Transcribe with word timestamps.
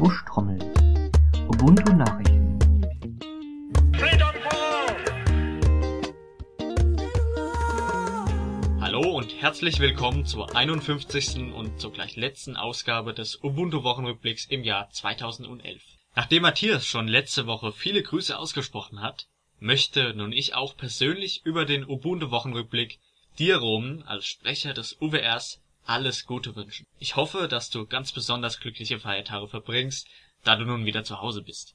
Buschtrommel. 0.00 0.58
Ubuntu 1.46 1.92
Nachrichten. 1.92 2.58
Hallo 8.80 9.02
und 9.10 9.42
herzlich 9.42 9.78
willkommen 9.78 10.24
zur 10.24 10.56
51. 10.56 11.52
und 11.52 11.78
zugleich 11.78 12.16
letzten 12.16 12.56
Ausgabe 12.56 13.12
des 13.12 13.44
Ubuntu 13.44 13.82
Wochenrückblicks 13.82 14.46
im 14.46 14.64
Jahr 14.64 14.88
2011. 14.88 15.82
Nachdem 16.16 16.44
Matthias 16.44 16.86
schon 16.86 17.06
letzte 17.06 17.46
Woche 17.46 17.70
viele 17.70 18.02
Grüße 18.02 18.38
ausgesprochen 18.38 19.02
hat, 19.02 19.28
möchte 19.58 20.14
nun 20.14 20.32
ich 20.32 20.54
auch 20.54 20.78
persönlich 20.78 21.44
über 21.44 21.66
den 21.66 21.84
Ubuntu 21.86 22.30
Wochenrückblick 22.30 23.00
dir 23.38 23.58
Roman 23.58 24.02
als 24.04 24.24
Sprecher 24.24 24.72
des 24.72 24.96
UWRs 24.98 25.60
alles 25.90 26.24
Gute 26.24 26.54
wünschen. 26.54 26.86
Ich 26.98 27.16
hoffe, 27.16 27.48
dass 27.48 27.68
du 27.68 27.84
ganz 27.84 28.12
besonders 28.12 28.60
glückliche 28.60 29.00
Feiertage 29.00 29.48
verbringst, 29.48 30.06
da 30.44 30.54
du 30.54 30.64
nun 30.64 30.86
wieder 30.86 31.02
zu 31.02 31.20
Hause 31.20 31.42
bist. 31.42 31.74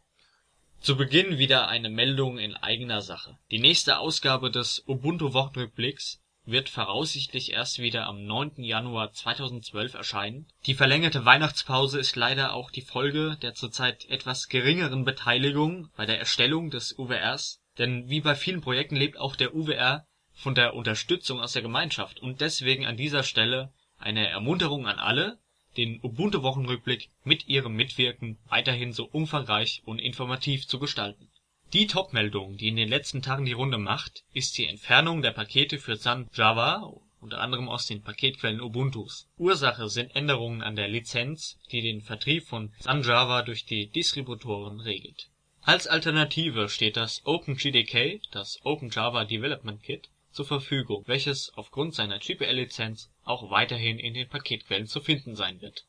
Zu 0.80 0.96
Beginn 0.96 1.38
wieder 1.38 1.68
eine 1.68 1.90
Meldung 1.90 2.38
in 2.38 2.56
eigener 2.56 3.02
Sache. 3.02 3.38
Die 3.52 3.60
nächste 3.60 4.00
Ausgabe 4.00 4.52
des 4.52 4.84
Ubuntu 4.88 5.34
Wochenrückblicks 5.34 6.22
wird 6.46 6.70
voraussichtlich 6.70 7.52
erst 7.52 7.80
wieder 7.80 8.06
am 8.06 8.24
9. 8.24 8.64
Januar 8.64 9.12
2012 9.12 9.96
erscheinen. 9.96 10.48
Die 10.66 10.76
verlängerte 10.76 11.26
Weihnachtspause 11.26 12.00
ist 12.00 12.16
leider 12.16 12.54
auch 12.54 12.72
die 12.72 12.84
Folge 12.84 13.38
der 13.42 13.54
zurzeit 13.54 14.06
etwas 14.06 14.48
geringeren 14.48 15.04
Beteiligung 15.04 15.90
bei 15.98 16.06
der 16.06 16.20
Erstellung 16.20 16.70
des 16.70 16.98
UWRs, 16.98 17.60
denn 17.78 18.08
wie 18.08 18.22
bei 18.22 18.36
vielen 18.36 18.62
Projekten 18.62 18.96
lebt 18.96 19.18
auch 19.18 19.36
der 19.36 19.54
UWR 19.54 20.06
von 20.34 20.56
der 20.56 20.76
Unterstützung 20.76 21.42
aus 21.42 21.54
der 21.54 21.64
Gemeinschaft 21.64 22.22
und 22.22 22.42
deswegen 22.42 22.86
an 22.86 22.98
dieser 22.98 23.24
Stelle 23.24 23.74
eine 23.98 24.28
Ermunterung 24.28 24.88
an 24.88 25.00
alle, 25.00 25.40
den 25.78 26.00
Ubuntu-Wochenrückblick 26.02 27.10
mit 27.24 27.48
ihrem 27.48 27.76
Mitwirken 27.76 28.38
weiterhin 28.48 28.94
so 28.94 29.06
umfangreich 29.06 29.82
und 29.86 30.00
informativ 30.00 30.68
zu 30.68 30.80
gestalten. 30.80 31.30
Die 31.74 31.88
Top-Meldung, 31.88 32.58
die 32.58 32.68
in 32.68 32.76
den 32.76 32.90
letzten 32.90 33.22
Tagen 33.22 33.46
die 33.46 33.52
Runde 33.52 33.78
macht, 33.78 34.24
ist 34.34 34.58
die 34.58 34.68
Entfernung 34.68 35.22
der 35.22 35.32
Pakete 35.32 35.80
für 35.80 35.98
Sun 35.98 36.30
Java 36.34 36.94
unter 37.26 37.42
anderem 37.42 37.70
aus 37.70 37.88
den 37.88 38.04
Paketquellen 38.04 38.62
Ubuntus. 38.62 39.28
Ursache 39.38 39.90
sind 39.90 40.16
Änderungen 40.16 40.62
an 40.62 40.76
der 40.76 40.88
Lizenz, 40.88 41.58
die 41.72 41.82
den 41.82 42.02
Vertrieb 42.02 42.46
von 42.46 42.72
Sun 42.80 43.02
Java 43.02 43.42
durch 43.42 43.66
die 43.66 43.88
Distributoren 43.88 44.80
regelt. 44.80 45.30
Als 45.64 45.88
Alternative 45.88 46.70
steht 46.70 46.98
das 46.98 47.26
OpenJDK, 47.26 48.22
das 48.30 48.60
Open 48.64 48.92
Java 48.92 49.26
Development 49.26 49.82
Kit, 49.82 50.10
zur 50.36 50.46
Verfügung, 50.46 51.04
welches 51.08 51.52
aufgrund 51.56 51.96
seiner 51.96 52.20
GPL-Lizenz 52.20 53.10
auch 53.24 53.50
weiterhin 53.50 53.98
in 53.98 54.14
den 54.14 54.28
Paketquellen 54.28 54.86
zu 54.86 55.00
finden 55.00 55.36
sein 55.36 55.62
wird. 55.62 55.86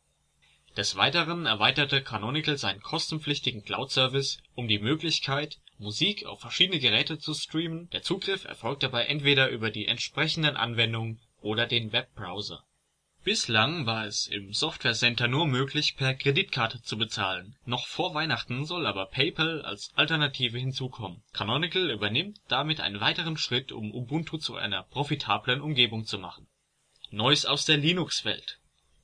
Des 0.77 0.95
Weiteren 0.95 1.47
erweiterte 1.47 2.03
Canonical 2.03 2.57
seinen 2.57 2.81
kostenpflichtigen 2.81 3.65
Cloud-Service 3.65 4.39
um 4.55 4.69
die 4.69 4.79
Möglichkeit, 4.79 5.59
Musik 5.79 6.25
auf 6.27 6.41
verschiedene 6.41 6.79
Geräte 6.79 7.19
zu 7.19 7.35
streamen, 7.35 7.91
der 7.91 8.03
Zugriff 8.03 8.45
erfolgt 8.45 8.83
dabei 8.83 9.07
entweder 9.07 9.49
über 9.49 9.71
die 9.71 9.87
entsprechenden 9.87 10.57
Anwendungen 10.57 11.21
oder 11.41 11.67
den 11.67 11.93
Webbrowser 11.93 12.66
Bislang 13.27 13.87
war 13.87 14.07
es 14.07 14.29
im 14.29 14.53
Software 14.53 14.93
Center 14.93 15.27
nur 15.27 15.49
möglich, 15.49 15.97
per 15.97 16.15
Kreditkarte 16.15 16.81
zu 16.83 16.97
bezahlen. 16.97 17.57
Noch 17.65 17.89
vor 17.89 18.15
Weihnachten 18.15 18.65
soll 18.65 18.87
aber 18.87 19.07
PayPal 19.07 19.63
als 19.63 19.91
Alternative 19.97 20.57
hinzukommen. 20.57 21.25
Canonical 21.33 21.91
übernimmt 21.91 22.39
damit 22.47 22.81
einen 22.81 23.01
weiteren 23.01 23.37
Schritt, 23.37 23.73
um 23.73 23.93
Ubuntu 23.93 24.37
zu 24.37 24.55
einer 24.55 24.85
profitablen 24.85 25.61
Umgebung 25.61 26.05
zu 26.07 26.21
machen. 26.21 26.47
Neues 27.11 27.47
aus 27.47 27.65
der 27.65 27.79
Linux-Welt 27.79 28.61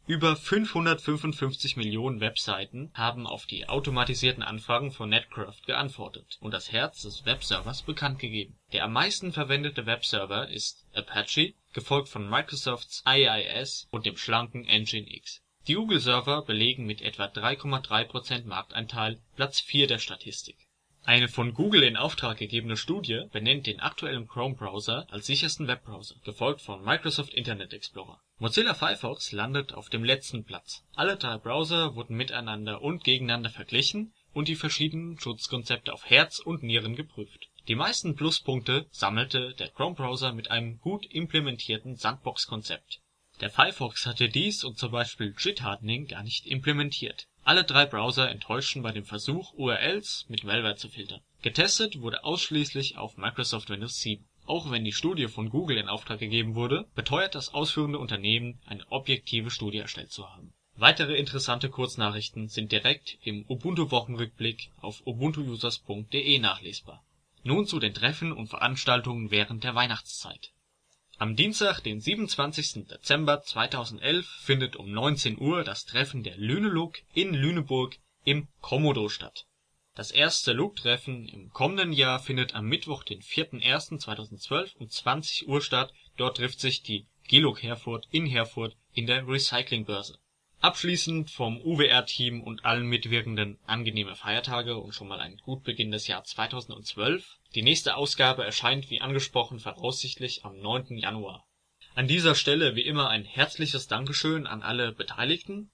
über 0.07 0.37
555 0.37 1.77
Millionen 1.77 2.21
Webseiten 2.21 2.91
haben 2.95 3.27
auf 3.27 3.47
die 3.47 3.69
automatisierten 3.69 4.43
Anfragen 4.43 4.93
von 4.93 5.09
Netcraft 5.09 5.63
geantwortet 5.67 6.39
und 6.41 6.53
das 6.53 6.71
Herz 6.71 7.03
des 7.03 7.25
Webservers 7.25 7.83
bekannt 7.83 8.19
gegeben. 8.19 8.57
Der 8.73 8.85
am 8.85 8.93
meisten 8.93 9.33
verwendete 9.33 9.87
Webserver 9.87 10.49
ist 10.49 10.87
Apache, 10.93 11.55
gefolgt 11.73 12.09
von 12.09 12.29
Microsofts 12.29 13.03
IIS 13.07 13.89
und 13.91 14.07
dem 14.07 14.17
schlanken 14.17 14.63
Nginx. 14.63 15.43
Die 15.67 15.75
Google-Server 15.75 16.43
belegen 16.43 16.87
mit 16.87 17.03
etwa 17.03 17.25
3,3% 17.27 18.45
Marktanteil 18.45 19.21
Platz 19.37 19.61
4 19.61 19.87
der 19.87 19.99
Statistik 19.99 20.57
eine 21.05 21.27
von 21.27 21.53
Google 21.53 21.83
in 21.83 21.97
Auftrag 21.97 22.39
gegebene 22.39 22.77
Studie 22.77 23.25
benennt 23.33 23.67
den 23.67 23.81
aktuellen 23.81 24.29
Chrome-Browser 24.29 25.09
als 25.11 25.27
sichersten 25.27 25.67
Webbrowser, 25.67 26.15
gefolgt 26.25 26.63
von 26.63 26.85
Microsoft 26.85 27.35
Internet 27.35 27.73
Explorer. 27.73 28.21
Mozilla 28.39 28.73
Firefox 28.73 29.33
landet 29.33 29.73
auf 29.73 29.89
dem 29.89 30.05
letzten 30.05 30.45
Platz. 30.45 30.85
Alle 30.95 31.17
drei 31.17 31.39
Browser 31.39 31.97
wurden 31.97 32.17
miteinander 32.17 32.83
und 32.83 33.03
gegeneinander 33.03 33.51
verglichen 33.51 34.13
und 34.33 34.47
die 34.47 34.55
verschiedenen 34.55 35.19
Schutzkonzepte 35.19 35.93
auf 35.93 36.09
Herz 36.09 36.39
und 36.39 36.63
Nieren 36.63 36.95
geprüft. 36.95 37.49
Die 37.69 37.75
meisten 37.75 38.17
Pluspunkte 38.17 38.87
sammelte 38.91 39.55
der 39.55 39.69
Chrome-Browser 39.69 40.33
mit 40.33 40.51
einem 40.51 40.81
gut 40.81 41.07
implementierten 41.07 41.97
Sandbox-Konzept. 41.97 43.01
Der 43.41 43.51
Firefox 43.51 44.07
hatte 44.07 44.29
dies 44.29 44.65
und 44.65 44.79
zum 44.79 44.93
Beispiel 44.93 45.35
JIT-Hardening 45.39 46.07
gar 46.07 46.23
nicht 46.23 46.47
implementiert 46.47 47.27
alle 47.45 47.65
drei 47.65 47.87
Browser 47.87 48.31
enttäuschten 48.31 48.83
bei 48.83 48.93
dem 48.93 49.05
Versuch, 49.05 49.53
URLs 49.55 50.27
mit 50.29 50.45
Malware 50.45 50.77
zu 50.77 50.89
filtern. 50.89 51.21
Getestet 51.43 52.01
wurde 52.01 52.23
ausschließlich 52.23 52.97
auf 52.97 53.17
Microsoft 53.17 53.69
Windows 53.69 54.01
7. 54.01 54.25
Auch 54.47 54.71
wenn 54.71 54.85
die 54.85 54.93
Studie 54.93 55.27
von 55.27 55.51
Google 55.51 55.79
in 55.79 55.89
Auftrag 55.89 56.21
gegeben 56.21 56.55
wurde, 56.55 56.87
beteuert 56.95 57.35
das 57.35 57.53
ausführende 57.53 57.99
Unternehmen, 57.99 58.61
eine 58.67 58.87
objektive 58.91 59.51
Studie 59.51 59.79
erstellt 59.79 60.13
zu 60.13 60.29
haben. 60.29 60.53
Weitere 60.77 61.17
interessante 61.17 61.69
Kurznachrichten 61.69 62.49
sind 62.49 62.73
direkt 62.73 63.19
im 63.23 63.45
Ubuntu-Wochenrückblick 63.49 64.71
auf 64.81 65.03
ubuntuusers.de 65.05 66.39
nachlesbar. 66.39 67.05
Nun 67.43 67.67
zu 67.67 67.79
den 67.79 67.95
Treffen 67.95 68.33
und 68.33 68.49
Veranstaltungen 68.49 69.31
während 69.31 69.65
der 69.65 69.75
Weihnachtszeit 69.75 70.53
am 71.23 71.37
Dienstag, 71.37 71.79
den 71.83 72.01
27. 72.01 72.89
Dezember 72.89 73.43
2011 73.43 74.27
findet 74.27 74.75
um 74.75 74.91
19 74.91 75.39
Uhr 75.39 75.63
das 75.63 75.85
Treffen 75.85 76.25
der 76.25 76.37
Lüneluk 76.37 76.99
in 77.15 77.33
Lüneburg 77.33 77.97
im 78.25 78.49
Komodo 78.61 79.09
statt. 79.09 79.47
Das 79.95 80.11
erste 80.11 80.53
LUG-Treffen 80.53 81.29
im 81.29 81.51
kommenden 81.51 81.93
Jahr 81.93 82.19
findet 82.19 82.57
am 82.57 82.67
Mittwoch, 82.67 83.05
den 83.05 83.21
4.1.2012 83.21 84.75
um 84.79 84.89
20 84.89 85.47
Uhr 85.47 85.63
statt. 85.63 85.93
Dort 86.17 86.39
trifft 86.39 86.59
sich 86.59 86.83
die 86.83 87.07
GELUG 87.29 87.63
Herford 87.63 88.09
in 88.11 88.27
Herford 88.27 88.75
in 88.93 89.07
der 89.07 89.25
Recyclingbörse 89.29 90.19
Abschließend 90.63 91.29
vom 91.29 91.61
UWR-Team 91.61 92.41
und 92.41 92.65
allen 92.65 92.87
Mitwirkenden 92.87 93.59
angenehme 93.67 94.15
Feiertage 94.15 94.77
und 94.77 94.95
schon 94.95 95.09
mal 95.09 95.19
ein 95.19 95.37
gut 95.39 95.65
beginnendes 95.65 96.07
Jahr 96.07 96.23
2012. 96.23 97.41
Die 97.57 97.63
nächste 97.63 97.97
Ausgabe 97.97 98.45
erscheint 98.45 98.89
wie 98.89 99.01
angesprochen 99.01 99.59
voraussichtlich 99.59 100.45
am 100.45 100.61
9. 100.61 100.99
Januar. 100.99 101.45
An 101.97 102.07
dieser 102.07 102.37
Stelle 102.37 102.77
wie 102.77 102.83
immer 102.83 103.09
ein 103.09 103.25
herzliches 103.25 103.89
Dankeschön 103.89 104.47
an 104.47 104.63
alle 104.63 104.93
Beteiligten. 104.93 105.73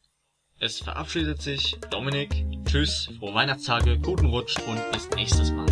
Es 0.58 0.80
verabschiedet 0.80 1.42
sich 1.42 1.76
Dominik. 1.90 2.46
Tschüss, 2.64 3.10
frohe 3.18 3.34
Weihnachtstage, 3.34 3.98
guten 3.98 4.28
Rutsch 4.28 4.56
und 4.66 4.80
bis 4.92 5.10
nächstes 5.10 5.50
Mal. 5.50 5.66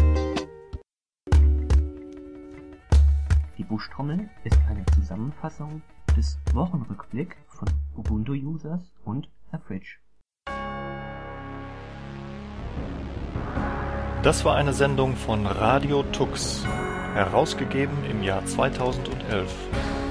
Die 3.56 3.64
Buschtrommel 3.64 4.28
ist 4.44 4.58
eine 4.68 4.84
Zusammenfassung 4.94 5.80
des 6.16 6.38
Wochenrückblick 6.54 7.36
von 7.46 7.68
Ubuntu-Users 7.96 8.80
und 9.04 9.28
Average. 9.52 9.98
Das 14.22 14.44
war 14.44 14.56
eine 14.56 14.72
Sendung 14.72 15.14
von 15.14 15.46
Radio 15.46 16.02
Tux, 16.04 16.64
herausgegeben 17.14 18.04
im 18.10 18.22
Jahr 18.22 18.44
2011 18.44 19.54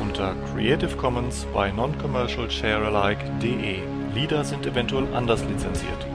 unter 0.01 0.35
Creative 0.53 0.95
Commons 0.95 1.45
by 1.53 1.71
Non-Commercial 1.75 2.49
Sharealike.de. 2.49 3.79
Lieder 4.13 4.45
sind 4.45 4.65
eventuell 4.65 5.13
anders 5.13 5.43
lizenziert. 5.43 6.07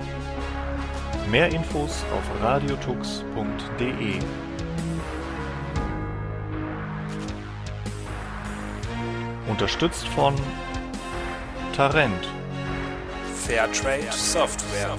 Mehr 1.31 1.49
Infos 1.49 2.05
auf 2.17 2.43
radiotux.de. 2.43 4.19
Unterstützt 9.61 10.09
von 10.09 10.35
Tarent. 11.77 12.27
Fairtrade 13.47 14.11
Software. 14.11 14.97